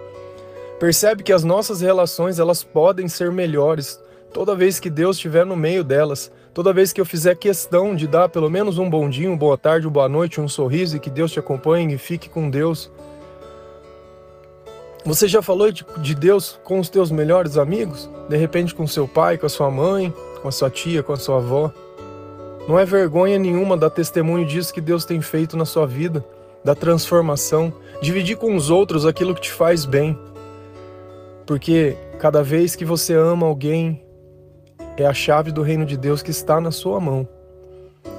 Percebe 0.79 1.23
que 1.23 1.33
as 1.33 1.43
nossas 1.43 1.81
relações 1.81 2.37
elas 2.37 2.63
podem 2.63 3.07
ser 3.07 3.31
melhores 3.31 3.99
toda 4.31 4.55
vez 4.55 4.79
que 4.79 4.89
Deus 4.89 5.15
estiver 5.15 5.45
no 5.45 5.55
meio 5.55 5.83
delas. 5.83 6.31
Toda 6.53 6.73
vez 6.73 6.93
que 6.93 7.01
eu 7.01 7.05
fizer 7.05 7.35
questão 7.35 7.95
de 7.95 8.07
dar 8.07 8.29
pelo 8.29 8.49
menos 8.49 8.77
um 8.77 8.89
bom 8.89 9.09
dia, 9.09 9.27
uma 9.27 9.37
boa 9.37 9.57
tarde, 9.57 9.87
uma 9.87 9.93
boa 9.93 10.09
noite, 10.09 10.41
um 10.41 10.47
sorriso 10.47 10.95
e 10.95 10.99
que 10.99 11.09
Deus 11.09 11.31
te 11.31 11.39
acompanhe 11.39 11.93
e 11.93 11.97
fique 11.97 12.29
com 12.29 12.49
Deus. 12.49 12.91
Você 15.05 15.27
já 15.27 15.41
falou 15.41 15.71
de, 15.71 15.85
de 15.99 16.13
Deus 16.13 16.59
com 16.63 16.79
os 16.79 16.89
teus 16.89 17.09
melhores 17.09 17.57
amigos? 17.57 18.09
De 18.27 18.37
repente 18.37 18.75
com 18.75 18.85
seu 18.85 19.07
pai, 19.07 19.37
com 19.37 19.45
a 19.45 19.49
sua 19.49 19.71
mãe, 19.71 20.13
com 20.41 20.47
a 20.47 20.51
sua 20.51 20.69
tia, 20.69 21.01
com 21.01 21.13
a 21.13 21.17
sua 21.17 21.37
avó? 21.37 21.71
Não 22.67 22.77
é 22.77 22.85
vergonha 22.85 23.39
nenhuma 23.39 23.77
dar 23.77 23.89
testemunho 23.89 24.45
disso 24.45 24.73
que 24.73 24.81
Deus 24.81 25.05
tem 25.05 25.21
feito 25.21 25.55
na 25.55 25.63
sua 25.63 25.87
vida, 25.87 26.25
da 26.63 26.75
transformação, 26.75 27.73
dividir 28.01 28.35
com 28.35 28.55
os 28.55 28.69
outros 28.69 29.05
aquilo 29.05 29.33
que 29.33 29.41
te 29.41 29.51
faz 29.51 29.85
bem. 29.85 30.19
Porque 31.47 31.97
cada 32.19 32.43
vez 32.43 32.75
que 32.75 32.85
você 32.85 33.15
ama 33.15 33.47
alguém, 33.47 34.05
é 34.97 35.05
a 35.05 35.13
chave 35.13 35.51
do 35.51 35.61
reino 35.61 35.85
de 35.85 35.95
Deus 35.95 36.21
que 36.21 36.29
está 36.29 36.59
na 36.59 36.71
sua 36.71 36.99
mão. 36.99 37.27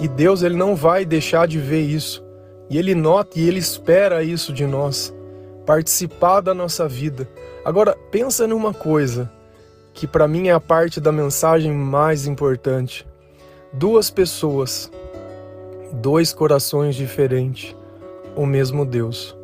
E 0.00 0.08
Deus 0.08 0.42
ele 0.42 0.56
não 0.56 0.74
vai 0.74 1.04
deixar 1.04 1.46
de 1.46 1.58
ver 1.58 1.82
isso. 1.82 2.24
E 2.70 2.78
ele 2.78 2.94
nota 2.94 3.38
e 3.38 3.46
ele 3.46 3.58
espera 3.58 4.22
isso 4.24 4.52
de 4.52 4.66
nós, 4.66 5.14
participar 5.66 6.40
da 6.40 6.54
nossa 6.54 6.88
vida. 6.88 7.28
Agora, 7.64 7.96
pensa 8.10 8.46
numa 8.46 8.72
coisa 8.72 9.30
que 9.92 10.06
para 10.06 10.26
mim 10.26 10.48
é 10.48 10.52
a 10.52 10.60
parte 10.60 11.00
da 11.00 11.12
mensagem 11.12 11.72
mais 11.72 12.26
importante. 12.26 13.06
Duas 13.72 14.10
pessoas, 14.10 14.90
dois 15.92 16.32
corações 16.32 16.94
diferentes, 16.94 17.76
o 18.34 18.46
mesmo 18.46 18.86
Deus. 18.86 19.37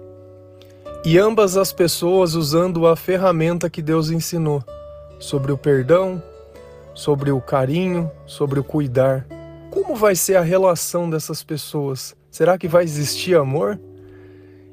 E 1.07 1.19
ambas 1.19 1.59
as 1.59 1.71
pessoas 1.71 2.35
usando 2.35 2.87
a 2.87 2.97
ferramenta 2.97 3.69
que 3.69 3.83
Deus 3.83 4.09
ensinou 4.09 4.65
sobre 5.19 5.53
o 5.53 5.59
perdão, 5.59 6.23
sobre 6.95 7.31
o 7.31 7.43
carinho, 7.43 8.11
sobre 8.25 8.59
o 8.59 8.65
cuidar. 8.65 9.27
Como 9.71 9.95
vai 9.95 10.17
ser 10.17 10.37
a 10.37 10.41
relação 10.41 11.11
dessas 11.11 11.45
pessoas? 11.45 12.17
Será 12.31 12.57
que 12.57 12.67
vai 12.67 12.85
existir 12.85 13.37
amor? 13.37 13.79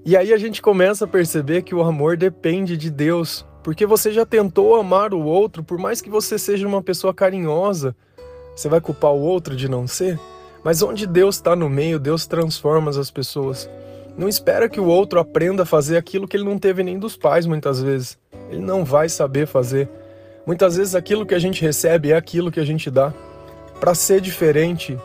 E 0.06 0.16
aí 0.16 0.32
a 0.32 0.38
gente 0.38 0.62
começa 0.62 1.04
a 1.04 1.08
perceber 1.08 1.64
que 1.64 1.76
o 1.76 1.84
amor 1.84 2.16
depende 2.16 2.78
de 2.78 2.90
Deus, 2.90 3.46
porque 3.62 3.86
você 3.86 4.10
já 4.14 4.26
tentou 4.26 4.78
amar 4.78 5.14
o 5.14 5.20
outro, 5.20 5.66
por 5.66 5.78
mais 5.78 6.00
que 6.00 6.10
você 6.10 6.40
seja 6.40 6.66
uma 6.66 6.82
pessoa 6.82 7.14
carinhosa, 7.14 7.94
você 8.56 8.70
vai 8.70 8.80
culpar 8.80 9.12
o 9.12 9.20
outro 9.20 9.54
de 9.54 9.68
não 9.68 9.86
ser? 9.86 10.18
Mas 10.64 10.82
onde 10.82 11.06
Deus 11.06 11.36
está 11.36 11.58
no 11.58 11.70
meio, 11.70 12.00
Deus 12.00 12.26
transforma 12.26 12.90
as 12.90 13.12
pessoas. 13.12 13.70
Não 14.18 14.28
espera 14.28 14.70
que 14.70 14.80
o 14.80 14.86
outro 14.86 15.20
aprenda 15.20 15.64
a 15.64 15.66
fazer 15.66 15.98
aquilo 15.98 16.28
que 16.28 16.36
ele 16.38 16.44
não 16.44 16.58
teve 16.58 16.84
nem 16.84 17.00
dos 17.00 17.16
pais 17.16 17.46
muitas 17.46 17.82
vezes. 17.82 18.18
Ele 18.50 18.62
não 18.62 18.84
vai 18.84 19.08
saber 19.08 19.48
fazer. 19.48 19.90
Muitas 20.46 20.76
vezes 20.76 20.96
aquilo 20.96 21.26
que 21.26 21.36
a 21.36 21.40
gente 21.40 21.62
recebe 21.62 22.12
é 22.12 22.16
aquilo 22.16 22.52
que 22.52 22.60
a 22.60 22.66
gente 22.66 22.90
dá. 22.92 23.14
Para 23.80 23.96
ser 23.96 24.22
diferente, 24.22 24.98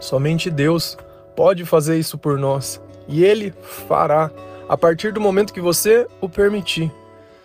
somente 0.00 0.50
Deus 0.50 0.96
pode 1.36 1.64
fazer 1.64 1.98
isso 1.98 2.16
por 2.16 2.38
nós. 2.38 2.80
E 3.06 3.24
Ele 3.24 3.52
fará 3.60 4.30
a 4.68 4.76
partir 4.76 5.12
do 5.12 5.20
momento 5.20 5.52
que 5.52 5.60
você 5.60 6.06
o 6.20 6.28
permitir. 6.28 6.90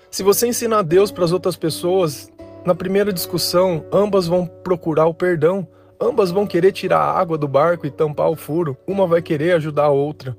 Se 0.10 0.24
você 0.24 0.48
ensinar 0.48 0.84
Deus 0.84 1.12
para 1.12 1.26
as 1.26 1.32
outras 1.32 1.56
pessoas, 1.56 2.32
na 2.66 2.74
primeira 2.74 3.12
discussão, 3.12 3.86
ambas 3.92 4.28
vão 4.28 4.46
procurar 4.46 5.06
o 5.06 5.14
perdão, 5.14 5.68
ambas 6.00 6.32
vão 6.32 6.48
querer 6.48 6.72
tirar 6.72 7.00
a 7.00 7.20
água 7.20 7.38
do 7.38 7.48
barco 7.48 7.86
e 7.86 7.92
tampar 7.92 8.30
o 8.30 8.36
furo, 8.36 8.78
uma 8.88 9.06
vai 9.06 9.22
querer 9.22 9.54
ajudar 9.54 9.86
a 9.86 9.92
outra. 9.92 10.38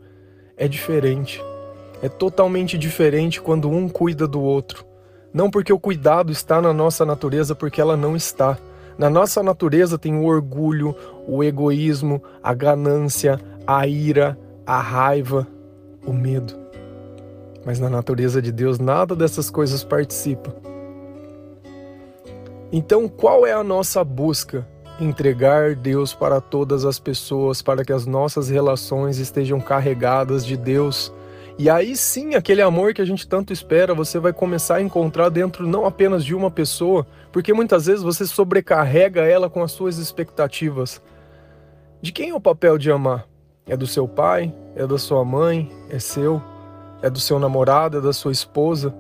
É 0.59 0.67
diferente. 0.67 1.41
É 2.03 2.09
totalmente 2.09 2.77
diferente 2.77 3.41
quando 3.41 3.71
um 3.71 3.89
cuida 3.89 4.27
do 4.27 4.43
outro. 4.43 4.85
Não 5.33 5.49
porque 5.51 5.73
o 5.73 5.79
cuidado 5.79 6.33
está 6.33 6.61
na 6.61 6.73
nossa 6.73 7.07
natureza, 7.07 7.55
porque 7.55 7.81
ela 7.81 7.97
não 7.97 8.17
está. 8.17 8.59
Na 8.99 9.09
nossa 9.09 9.41
natureza 9.41 9.97
tem 9.97 10.17
o 10.17 10.25
orgulho, 10.25 10.97
o 11.29 11.45
egoísmo, 11.45 12.21
a 12.43 12.53
ganância, 12.53 13.39
a 13.65 13.87
ira, 13.87 14.37
a 14.67 14.81
raiva, 14.81 15.47
o 16.05 16.13
medo. 16.13 16.55
Mas 17.65 17.79
na 17.79 17.89
natureza 17.89 18.43
de 18.43 18.51
Deus 18.51 18.81
nada 18.81 19.15
dessas 19.15 19.51
coisas 19.51 19.85
participa. 19.85 20.53
Então, 22.73 23.09
qual 23.09 23.47
é 23.47 23.53
a 23.53 23.63
nossa 23.63 24.03
busca? 24.03 24.67
Entregar 25.01 25.75
Deus 25.77 26.13
para 26.13 26.41
todas 26.41 26.85
as 26.85 26.99
pessoas, 26.99 27.63
para 27.63 27.85
que 27.85 27.93
as 27.93 28.07
nossas 28.07 28.49
relações 28.49 29.19
estejam 29.19 29.61
carregadas 29.61 30.45
de 30.45 30.57
Deus 30.57 31.13
e 31.61 31.69
aí 31.69 31.97
sim, 31.97 32.37
aquele 32.37 32.63
amor 32.63 32.95
que 32.95 33.03
a 33.03 33.05
gente 33.05 33.27
tanto 33.27 33.53
espera, 33.53 33.93
você 33.93 34.21
vai 34.21 34.33
começar 34.33 34.77
a 34.77 34.81
encontrar 34.81 35.29
dentro 35.29 35.67
não 35.67 35.85
apenas 35.85 36.25
de 36.25 36.33
uma 36.33 36.53
pessoa, 36.53 37.05
porque 37.33 37.53
muitas 37.53 37.87
vezes 37.87 38.01
você 38.01 38.25
sobrecarrega 38.25 39.23
ela 39.23 39.51
com 39.51 39.61
as 39.61 39.73
suas 39.73 39.99
expectativas. 39.99 41.03
De 42.01 42.13
quem 42.13 42.31
é 42.31 42.35
o 42.35 42.41
papel 42.41 42.79
de 42.79 42.93
amar? 42.93 43.27
É 43.67 43.77
do 43.77 43.89
seu 43.89 44.07
pai? 44.07 44.55
É 44.77 44.87
da 44.87 44.99
sua 44.99 45.25
mãe? 45.25 45.69
É 45.91 45.99
seu? 45.99 46.41
É 47.03 47.11
do 47.11 47.19
seu 47.19 47.41
namorado? 47.41 47.99
É 47.99 48.01
da 48.01 48.13
sua 48.13 48.31
esposa? 48.31 48.95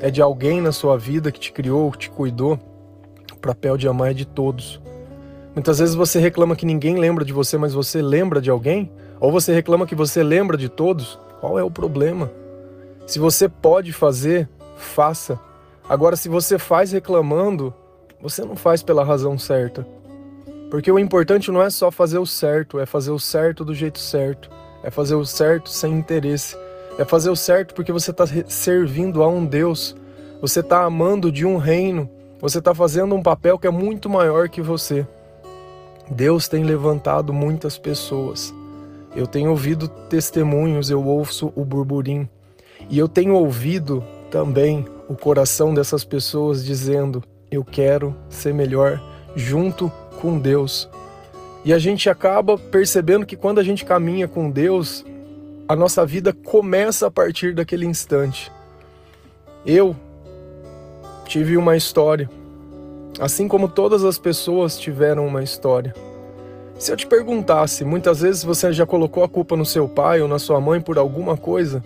É 0.00 0.10
de 0.10 0.22
alguém 0.22 0.62
na 0.62 0.72
sua 0.72 0.96
vida 0.96 1.30
que 1.30 1.38
te 1.38 1.52
criou, 1.52 1.92
que 1.92 1.98
te 1.98 2.10
cuidou? 2.10 2.58
O 3.34 3.36
papel 3.36 3.76
de 3.76 3.86
amar 3.86 4.12
é 4.12 4.14
de 4.14 4.24
todos. 4.24 4.80
Muitas 5.58 5.80
vezes 5.80 5.96
você 5.96 6.20
reclama 6.20 6.54
que 6.54 6.64
ninguém 6.64 7.00
lembra 7.00 7.24
de 7.24 7.32
você, 7.32 7.58
mas 7.58 7.74
você 7.74 8.00
lembra 8.00 8.40
de 8.40 8.48
alguém? 8.48 8.92
Ou 9.18 9.32
você 9.32 9.52
reclama 9.52 9.88
que 9.88 9.94
você 9.96 10.22
lembra 10.22 10.56
de 10.56 10.68
todos? 10.68 11.18
Qual 11.40 11.58
é 11.58 11.64
o 11.64 11.70
problema? 11.70 12.30
Se 13.08 13.18
você 13.18 13.48
pode 13.48 13.92
fazer, 13.92 14.48
faça. 14.76 15.36
Agora, 15.88 16.14
se 16.14 16.28
você 16.28 16.60
faz 16.60 16.92
reclamando, 16.92 17.74
você 18.22 18.44
não 18.44 18.54
faz 18.54 18.84
pela 18.84 19.02
razão 19.02 19.36
certa. 19.36 19.84
Porque 20.70 20.92
o 20.92 20.98
importante 20.98 21.50
não 21.50 21.60
é 21.60 21.70
só 21.70 21.90
fazer 21.90 22.18
o 22.18 22.26
certo, 22.26 22.78
é 22.78 22.86
fazer 22.86 23.10
o 23.10 23.18
certo 23.18 23.64
do 23.64 23.74
jeito 23.74 23.98
certo. 23.98 24.48
É 24.84 24.92
fazer 24.92 25.16
o 25.16 25.24
certo 25.24 25.70
sem 25.70 25.92
interesse. 25.92 26.56
É 27.00 27.04
fazer 27.04 27.30
o 27.30 27.36
certo 27.36 27.74
porque 27.74 27.90
você 27.90 28.12
está 28.12 28.24
servindo 28.46 29.24
a 29.24 29.28
um 29.28 29.44
Deus. 29.44 29.96
Você 30.40 30.60
está 30.60 30.84
amando 30.84 31.32
de 31.32 31.44
um 31.44 31.56
reino. 31.56 32.08
Você 32.40 32.60
está 32.60 32.72
fazendo 32.72 33.12
um 33.16 33.24
papel 33.24 33.58
que 33.58 33.66
é 33.66 33.72
muito 33.72 34.08
maior 34.08 34.48
que 34.48 34.62
você. 34.62 35.04
Deus 36.10 36.48
tem 36.48 36.64
levantado 36.64 37.32
muitas 37.32 37.78
pessoas 37.78 38.54
eu 39.18 39.26
tenho 39.26 39.50
ouvido 39.50 39.88
testemunhos, 39.88 40.90
eu 40.90 41.04
ouço 41.04 41.52
o 41.56 41.64
burburinho. 41.64 42.28
E 42.88 42.98
eu 42.98 43.08
tenho 43.08 43.34
ouvido 43.34 44.04
também 44.30 44.86
o 45.08 45.16
coração 45.16 45.74
dessas 45.74 46.04
pessoas 46.04 46.64
dizendo: 46.64 47.22
Eu 47.50 47.64
quero 47.64 48.14
ser 48.28 48.52
melhor 48.54 49.02
junto 49.34 49.90
com 50.20 50.38
Deus. 50.38 50.88
E 51.64 51.72
a 51.72 51.78
gente 51.78 52.08
acaba 52.08 52.56
percebendo 52.56 53.26
que 53.26 53.36
quando 53.36 53.58
a 53.58 53.64
gente 53.64 53.84
caminha 53.84 54.28
com 54.28 54.50
Deus, 54.50 55.04
a 55.66 55.74
nossa 55.74 56.06
vida 56.06 56.32
começa 56.32 57.06
a 57.06 57.10
partir 57.10 57.54
daquele 57.54 57.86
instante. 57.86 58.52
Eu 59.66 59.96
tive 61.24 61.56
uma 61.56 61.76
história, 61.76 62.30
assim 63.18 63.48
como 63.48 63.68
todas 63.68 64.04
as 64.04 64.18
pessoas 64.18 64.78
tiveram 64.78 65.26
uma 65.26 65.42
história. 65.42 65.94
Se 66.78 66.92
eu 66.92 66.96
te 66.96 67.06
perguntasse, 67.06 67.84
muitas 67.84 68.20
vezes 68.20 68.44
você 68.44 68.72
já 68.72 68.86
colocou 68.86 69.24
a 69.24 69.28
culpa 69.28 69.56
no 69.56 69.66
seu 69.66 69.88
pai 69.88 70.22
ou 70.22 70.28
na 70.28 70.38
sua 70.38 70.60
mãe 70.60 70.80
por 70.80 70.96
alguma 70.96 71.36
coisa? 71.36 71.82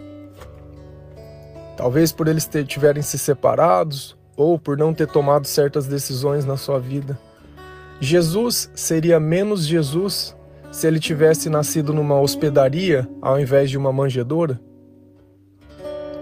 Talvez 1.76 2.12
por 2.12 2.28
eles 2.28 2.48
tiverem 2.66 3.02
se 3.02 3.18
separados 3.18 4.14
ou 4.36 4.58
por 4.58 4.76
não 4.76 4.92
ter 4.92 5.06
tomado 5.06 5.46
certas 5.46 5.86
decisões 5.86 6.44
na 6.44 6.56
sua 6.56 6.78
vida. 6.78 7.18
Jesus 8.00 8.70
seria 8.74 9.18
menos 9.18 9.66
Jesus 9.66 10.36
se 10.70 10.86
ele 10.86 10.98
tivesse 10.98 11.48
nascido 11.48 11.92
numa 11.92 12.20
hospedaria 12.20 13.08
ao 13.20 13.40
invés 13.40 13.70
de 13.70 13.78
uma 13.78 13.92
manjedoura? 13.92 14.60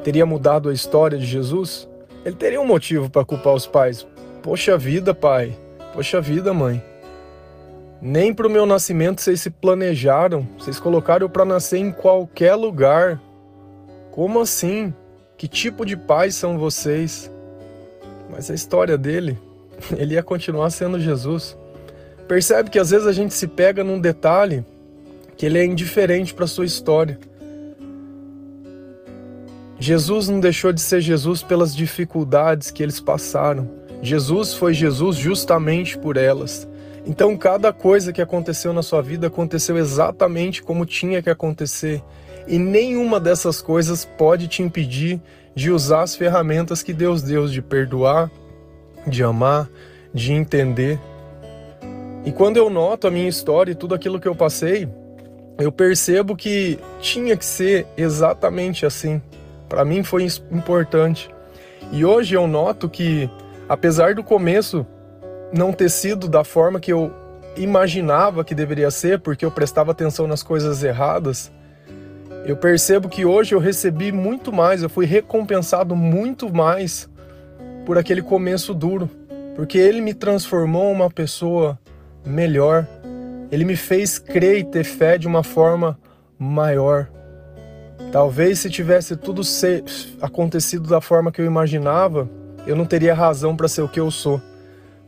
Teria 0.04 0.24
mudado 0.24 0.68
a 0.68 0.72
história 0.72 1.18
de 1.18 1.26
Jesus? 1.26 1.88
Ele 2.24 2.36
teria 2.36 2.60
um 2.60 2.66
motivo 2.66 3.10
para 3.10 3.24
culpar 3.24 3.54
os 3.54 3.66
pais. 3.66 4.06
Poxa 4.42 4.78
vida, 4.78 5.14
pai. 5.14 5.54
Poxa 5.92 6.18
vida, 6.18 6.54
mãe. 6.54 6.82
Nem 8.00 8.32
para 8.32 8.46
o 8.46 8.50
meu 8.50 8.64
nascimento 8.64 9.20
vocês 9.20 9.42
se 9.42 9.50
planejaram. 9.50 10.48
Vocês 10.58 10.80
colocaram 10.80 11.28
para 11.28 11.44
nascer 11.44 11.76
em 11.76 11.92
qualquer 11.92 12.54
lugar. 12.54 13.20
Como 14.10 14.40
assim? 14.40 14.94
Que 15.36 15.46
tipo 15.46 15.84
de 15.84 15.94
pais 15.94 16.34
são 16.34 16.58
vocês? 16.58 17.30
Mas 18.30 18.50
a 18.50 18.54
história 18.54 18.96
dele, 18.96 19.38
ele 19.94 20.14
ia 20.14 20.22
continuar 20.22 20.70
sendo 20.70 20.98
Jesus. 20.98 21.56
Percebe 22.26 22.70
que 22.70 22.78
às 22.78 22.90
vezes 22.90 23.06
a 23.06 23.12
gente 23.12 23.34
se 23.34 23.46
pega 23.46 23.84
num 23.84 24.00
detalhe 24.00 24.64
que 25.36 25.44
ele 25.44 25.58
é 25.58 25.64
indiferente 25.66 26.32
para 26.32 26.46
sua 26.46 26.64
história. 26.64 27.18
Jesus 29.78 30.28
não 30.28 30.40
deixou 30.40 30.72
de 30.72 30.80
ser 30.80 31.00
Jesus 31.00 31.42
pelas 31.42 31.74
dificuldades 31.74 32.70
que 32.70 32.82
eles 32.82 33.00
passaram. 33.00 33.79
Jesus 34.02 34.54
foi 34.54 34.72
Jesus 34.72 35.16
justamente 35.16 35.98
por 35.98 36.16
elas. 36.16 36.68
Então, 37.06 37.36
cada 37.36 37.72
coisa 37.72 38.12
que 38.12 38.20
aconteceu 38.20 38.72
na 38.72 38.82
sua 38.82 39.02
vida 39.02 39.26
aconteceu 39.26 39.76
exatamente 39.78 40.62
como 40.62 40.84
tinha 40.84 41.22
que 41.22 41.30
acontecer. 41.30 42.02
E 42.46 42.58
nenhuma 42.58 43.18
dessas 43.18 43.60
coisas 43.60 44.04
pode 44.04 44.48
te 44.48 44.62
impedir 44.62 45.20
de 45.54 45.70
usar 45.70 46.02
as 46.02 46.14
ferramentas 46.14 46.82
que 46.82 46.92
Deus 46.92 47.22
deu 47.22 47.46
de 47.46 47.60
perdoar, 47.62 48.30
de 49.06 49.22
amar, 49.22 49.68
de 50.12 50.32
entender. 50.32 50.98
E 52.24 52.32
quando 52.32 52.56
eu 52.56 52.68
noto 52.68 53.06
a 53.06 53.10
minha 53.10 53.28
história 53.28 53.72
e 53.72 53.74
tudo 53.74 53.94
aquilo 53.94 54.20
que 54.20 54.28
eu 54.28 54.34
passei, 54.34 54.88
eu 55.58 55.70
percebo 55.70 56.36
que 56.36 56.78
tinha 57.00 57.36
que 57.36 57.44
ser 57.44 57.86
exatamente 57.96 58.84
assim. 58.84 59.20
Para 59.68 59.84
mim 59.84 60.02
foi 60.02 60.26
importante. 60.50 61.30
E 61.92 62.04
hoje 62.04 62.34
eu 62.34 62.46
noto 62.46 62.88
que, 62.88 63.28
apesar 63.70 64.16
do 64.16 64.24
começo 64.24 64.84
não 65.52 65.72
ter 65.72 65.88
sido 65.88 66.26
da 66.26 66.42
forma 66.42 66.80
que 66.80 66.92
eu 66.92 67.12
imaginava 67.56 68.42
que 68.42 68.52
deveria 68.52 68.90
ser, 68.90 69.20
porque 69.20 69.44
eu 69.44 69.50
prestava 69.50 69.92
atenção 69.92 70.26
nas 70.26 70.42
coisas 70.42 70.82
erradas, 70.82 71.52
eu 72.44 72.56
percebo 72.56 73.08
que 73.08 73.24
hoje 73.24 73.54
eu 73.54 73.60
recebi 73.60 74.10
muito 74.10 74.52
mais, 74.52 74.82
eu 74.82 74.88
fui 74.88 75.06
recompensado 75.06 75.94
muito 75.94 76.52
mais 76.52 77.08
por 77.86 77.96
aquele 77.96 78.22
começo 78.22 78.74
duro, 78.74 79.08
porque 79.54 79.78
ele 79.78 80.00
me 80.00 80.14
transformou 80.14 80.90
uma 80.90 81.08
pessoa 81.08 81.78
melhor. 82.26 82.84
Ele 83.52 83.64
me 83.64 83.76
fez 83.76 84.18
crer 84.18 84.58
e 84.58 84.64
ter 84.64 84.82
fé 84.82 85.16
de 85.16 85.28
uma 85.28 85.44
forma 85.44 85.96
maior. 86.36 87.08
Talvez 88.10 88.58
se 88.58 88.68
tivesse 88.68 89.16
tudo 89.16 89.42
acontecido 90.20 90.88
da 90.88 91.00
forma 91.00 91.30
que 91.30 91.40
eu 91.40 91.46
imaginava, 91.46 92.28
eu 92.70 92.76
não 92.76 92.86
teria 92.86 93.12
razão 93.12 93.56
para 93.56 93.66
ser 93.66 93.82
o 93.82 93.88
que 93.88 93.98
eu 93.98 94.12
sou. 94.12 94.40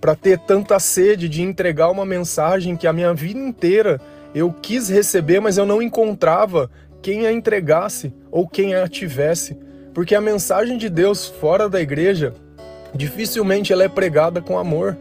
Para 0.00 0.16
ter 0.16 0.36
tanta 0.36 0.80
sede 0.80 1.28
de 1.28 1.42
entregar 1.42 1.92
uma 1.92 2.04
mensagem 2.04 2.76
que 2.76 2.88
a 2.88 2.92
minha 2.92 3.14
vida 3.14 3.38
inteira 3.38 4.00
eu 4.34 4.52
quis 4.52 4.88
receber, 4.88 5.38
mas 5.38 5.56
eu 5.56 5.64
não 5.64 5.80
encontrava 5.80 6.68
quem 7.00 7.24
a 7.24 7.32
entregasse 7.32 8.12
ou 8.32 8.48
quem 8.48 8.74
a 8.74 8.88
tivesse. 8.88 9.56
Porque 9.94 10.12
a 10.12 10.20
mensagem 10.20 10.76
de 10.76 10.88
Deus 10.88 11.28
fora 11.28 11.68
da 11.68 11.80
igreja, 11.80 12.34
dificilmente 12.92 13.72
ela 13.72 13.84
é 13.84 13.88
pregada 13.88 14.42
com 14.42 14.58
amor. 14.58 14.98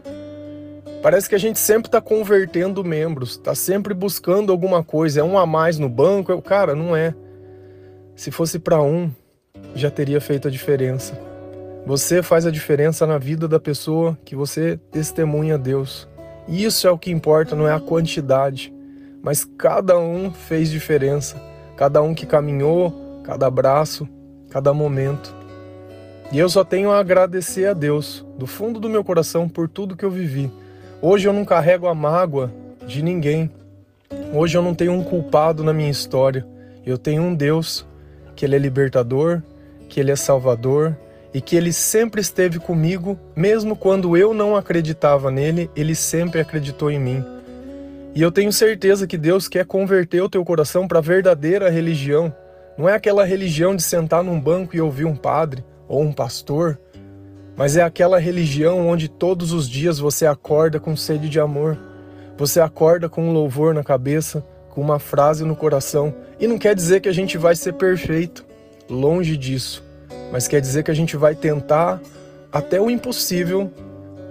Parece 1.02 1.28
que 1.28 1.34
a 1.34 1.40
gente 1.40 1.58
sempre 1.58 1.88
está 1.88 2.00
convertendo 2.00 2.84
membros, 2.84 3.30
está 3.30 3.56
sempre 3.56 3.92
buscando 3.92 4.52
alguma 4.52 4.84
coisa. 4.84 5.18
É 5.18 5.24
um 5.24 5.36
a 5.36 5.44
mais 5.44 5.80
no 5.80 5.88
banco, 5.88 6.30
é 6.30 6.34
o 6.34 6.40
cara, 6.40 6.76
não 6.76 6.94
é. 6.94 7.12
Se 8.14 8.30
fosse 8.30 8.60
para 8.60 8.80
um, 8.80 9.10
já 9.74 9.90
teria 9.90 10.20
feito 10.20 10.46
a 10.46 10.50
diferença. 10.50 11.31
Você 11.84 12.22
faz 12.22 12.46
a 12.46 12.50
diferença 12.50 13.04
na 13.08 13.18
vida 13.18 13.48
da 13.48 13.58
pessoa 13.58 14.16
que 14.24 14.36
você 14.36 14.78
testemunha 14.92 15.56
a 15.56 15.58
Deus. 15.58 16.08
Isso 16.46 16.86
é 16.86 16.90
o 16.90 16.98
que 16.98 17.10
importa, 17.10 17.56
não 17.56 17.66
é 17.66 17.72
a 17.72 17.80
quantidade, 17.80 18.72
mas 19.20 19.44
cada 19.44 19.98
um 19.98 20.30
fez 20.32 20.70
diferença. 20.70 21.36
Cada 21.76 22.00
um 22.00 22.14
que 22.14 22.24
caminhou, 22.24 23.20
cada 23.24 23.46
abraço, 23.46 24.08
cada 24.48 24.72
momento. 24.72 25.34
E 26.30 26.38
eu 26.38 26.48
só 26.48 26.62
tenho 26.62 26.90
a 26.92 27.00
agradecer 27.00 27.66
a 27.66 27.72
Deus, 27.72 28.24
do 28.38 28.46
fundo 28.46 28.78
do 28.78 28.88
meu 28.88 29.02
coração, 29.02 29.48
por 29.48 29.68
tudo 29.68 29.96
que 29.96 30.04
eu 30.04 30.10
vivi. 30.10 30.52
Hoje 31.00 31.28
eu 31.28 31.32
não 31.32 31.44
carrego 31.44 31.88
a 31.88 31.94
mágoa 31.94 32.52
de 32.86 33.02
ninguém. 33.02 33.50
Hoje 34.32 34.56
eu 34.56 34.62
não 34.62 34.74
tenho 34.74 34.92
um 34.92 35.02
culpado 35.02 35.64
na 35.64 35.72
minha 35.72 35.90
história. 35.90 36.46
Eu 36.86 36.96
tenho 36.96 37.22
um 37.22 37.34
Deus 37.34 37.84
que 38.36 38.44
Ele 38.44 38.54
é 38.54 38.58
libertador, 38.58 39.42
que 39.88 39.98
Ele 39.98 40.12
é 40.12 40.16
salvador 40.16 40.96
e 41.34 41.40
que 41.40 41.56
Ele 41.56 41.72
sempre 41.72 42.20
esteve 42.20 42.58
comigo, 42.58 43.18
mesmo 43.34 43.74
quando 43.74 44.16
eu 44.16 44.34
não 44.34 44.56
acreditava 44.56 45.30
nele, 45.30 45.70
Ele 45.74 45.94
sempre 45.94 46.40
acreditou 46.40 46.90
em 46.90 47.00
mim. 47.00 47.24
E 48.14 48.20
eu 48.20 48.30
tenho 48.30 48.52
certeza 48.52 49.06
que 49.06 49.16
Deus 49.16 49.48
quer 49.48 49.64
converter 49.64 50.20
o 50.22 50.28
teu 50.28 50.44
coração 50.44 50.86
para 50.86 50.98
a 50.98 51.02
verdadeira 51.02 51.70
religião. 51.70 52.34
Não 52.76 52.88
é 52.88 52.94
aquela 52.94 53.24
religião 53.24 53.74
de 53.74 53.82
sentar 53.82 54.22
num 54.22 54.38
banco 54.38 54.76
e 54.76 54.80
ouvir 54.80 55.06
um 55.06 55.16
padre 55.16 55.64
ou 55.88 56.02
um 56.02 56.12
pastor, 56.12 56.78
mas 57.56 57.76
é 57.76 57.82
aquela 57.82 58.18
religião 58.18 58.86
onde 58.86 59.08
todos 59.08 59.52
os 59.52 59.68
dias 59.68 59.98
você 59.98 60.26
acorda 60.26 60.78
com 60.78 60.96
sede 60.96 61.28
de 61.28 61.40
amor. 61.40 61.78
Você 62.36 62.60
acorda 62.60 63.08
com 63.08 63.28
um 63.28 63.32
louvor 63.32 63.74
na 63.74 63.84
cabeça, 63.84 64.44
com 64.70 64.80
uma 64.80 64.98
frase 64.98 65.44
no 65.44 65.54
coração. 65.54 66.14
E 66.40 66.46
não 66.46 66.58
quer 66.58 66.74
dizer 66.74 67.00
que 67.00 67.08
a 67.08 67.12
gente 67.12 67.36
vai 67.38 67.54
ser 67.54 67.74
perfeito, 67.74 68.44
longe 68.88 69.36
disso, 69.36 69.84
mas 70.32 70.48
quer 70.48 70.62
dizer 70.62 70.82
que 70.82 70.90
a 70.90 70.94
gente 70.94 71.14
vai 71.14 71.34
tentar 71.34 72.00
até 72.50 72.80
o 72.80 72.90
impossível 72.90 73.70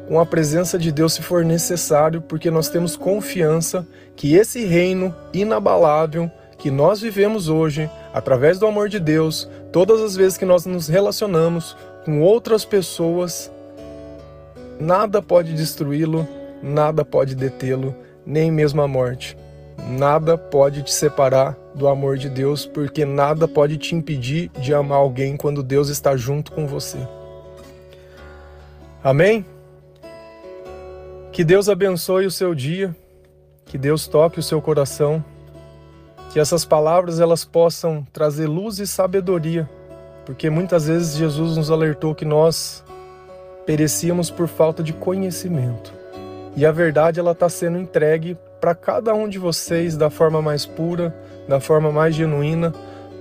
com 0.07 0.19
a 0.19 0.25
presença 0.25 0.77
de 0.77 0.91
Deus 0.91 1.13
se 1.13 1.21
for 1.21 1.45
necessário, 1.45 2.21
porque 2.21 2.49
nós 2.49 2.67
temos 2.67 2.97
confiança 2.97 3.87
que 4.15 4.33
esse 4.35 4.65
reino 4.65 5.15
inabalável 5.31 6.29
que 6.57 6.69
nós 6.69 6.99
vivemos 6.99 7.47
hoje, 7.47 7.89
através 8.13 8.59
do 8.59 8.65
amor 8.65 8.89
de 8.89 8.99
Deus, 8.99 9.47
todas 9.71 10.01
as 10.01 10.15
vezes 10.15 10.37
que 10.37 10.45
nós 10.45 10.65
nos 10.65 10.87
relacionamos 10.87 11.77
com 12.03 12.21
outras 12.21 12.65
pessoas, 12.65 13.51
nada 14.79 15.21
pode 15.21 15.53
destruí-lo, 15.53 16.27
nada 16.61 17.05
pode 17.05 17.35
detê-lo, 17.35 17.95
nem 18.25 18.51
mesmo 18.51 18.81
a 18.81 18.87
morte. 18.87 19.37
Nada 19.77 20.37
pode 20.37 20.83
te 20.83 20.93
separar 20.93 21.57
do 21.73 21.87
amor 21.87 22.17
de 22.17 22.29
Deus, 22.29 22.65
porque 22.65 23.05
nada 23.05 23.47
pode 23.47 23.77
te 23.77 23.95
impedir 23.95 24.49
de 24.59 24.73
amar 24.73 24.99
alguém 24.99 25.35
quando 25.35 25.63
Deus 25.63 25.89
está 25.89 26.15
junto 26.15 26.51
com 26.51 26.67
você. 26.67 26.97
Amém? 29.03 29.45
Que 31.31 31.43
Deus 31.43 31.69
abençoe 31.69 32.25
o 32.25 32.31
seu 32.31 32.53
dia, 32.53 32.95
que 33.65 33.77
Deus 33.77 34.05
toque 34.07 34.39
o 34.39 34.43
seu 34.43 34.61
coração, 34.61 35.23
que 36.31 36.39
essas 36.39 36.65
palavras 36.65 37.19
elas 37.19 37.43
possam 37.43 38.05
trazer 38.13 38.47
luz 38.47 38.79
e 38.79 38.85
sabedoria, 38.85 39.69
porque 40.25 40.49
muitas 40.49 40.87
vezes 40.87 41.15
Jesus 41.15 41.57
nos 41.57 41.71
alertou 41.71 42.13
que 42.13 42.25
nós 42.25 42.83
perecíamos 43.65 44.29
por 44.29 44.47
falta 44.47 44.83
de 44.83 44.93
conhecimento. 44.93 45.93
E 46.55 46.65
a 46.65 46.71
verdade 46.71 47.19
ela 47.19 47.31
está 47.31 47.47
sendo 47.47 47.77
entregue 47.77 48.37
para 48.61 48.75
cada 48.75 49.13
um 49.15 49.27
de 49.27 49.39
vocês 49.39 49.97
da 49.97 50.11
forma 50.11 50.39
mais 50.39 50.67
pura, 50.67 51.13
da 51.47 51.59
forma 51.59 51.91
mais 51.91 52.13
genuína, 52.13 52.71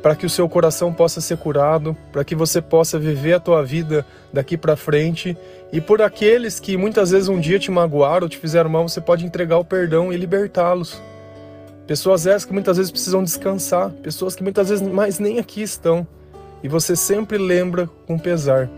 para 0.03 0.14
que 0.14 0.26
o 0.26 0.31
seu 0.31 0.46
coração 0.48 0.92
possa 0.92 1.20
ser 1.20 1.38
curado, 1.38 1.96
para 2.12 2.22
que 2.22 2.35
você 2.35 2.61
possa 2.61 2.98
viver 2.98 3.33
a 3.33 3.40
tua 3.40 3.64
vida 3.64 4.05
daqui 4.31 4.57
para 4.57 4.76
frente. 4.76 5.37
E 5.72 5.81
por 5.81 6.03
aqueles 6.03 6.61
que 6.61 6.76
muitas 6.76 7.11
vezes 7.11 7.29
um 7.29 7.40
dia 7.40 7.59
te 7.59 7.70
magoaram 7.70 8.24
ou 8.24 8.29
te 8.29 8.37
fizeram 8.37 8.68
mal, 8.68 8.87
você 8.87 9.00
pode 9.00 9.24
entregar 9.24 9.57
o 9.57 9.64
perdão 9.64 10.12
e 10.12 10.16
libertá-los. 10.16 11.00
Pessoas 11.87 12.26
essas 12.26 12.44
que 12.44 12.53
muitas 12.53 12.76
vezes 12.76 12.92
precisam 12.92 13.24
descansar, 13.24 13.90
pessoas 14.03 14.37
que 14.37 14.42
muitas 14.42 14.68
vezes 14.68 14.87
mais 14.87 15.18
nem 15.18 15.38
aqui 15.38 15.62
estão. 15.62 16.07
E 16.62 16.68
você 16.68 16.94
sempre 16.94 17.38
lembra 17.38 17.88
com 18.07 18.18
pesar. 18.18 18.70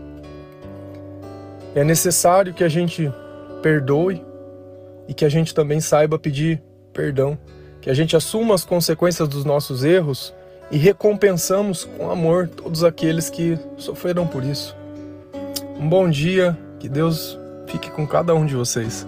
É 1.75 1.83
necessário 1.83 2.53
que 2.53 2.63
a 2.63 2.69
gente 2.69 3.11
perdoe, 3.61 4.23
e 5.07 5.13
que 5.13 5.25
a 5.25 5.29
gente 5.29 5.53
também 5.53 5.79
saiba 5.79 6.17
pedir 6.19 6.61
perdão, 6.91 7.37
que 7.81 7.89
a 7.89 7.93
gente 7.93 8.15
assuma 8.15 8.55
as 8.55 8.63
consequências 8.63 9.27
dos 9.27 9.43
nossos 9.43 9.83
erros 9.83 10.33
e 10.71 10.77
recompensamos 10.77 11.83
com 11.83 12.09
amor 12.09 12.47
todos 12.47 12.83
aqueles 12.83 13.29
que 13.29 13.57
sofreram 13.77 14.25
por 14.25 14.43
isso. 14.43 14.75
Um 15.77 15.89
bom 15.89 16.09
dia, 16.09 16.57
que 16.79 16.87
Deus 16.87 17.37
fique 17.67 17.91
com 17.91 18.07
cada 18.07 18.33
um 18.33 18.45
de 18.45 18.55
vocês. 18.55 19.05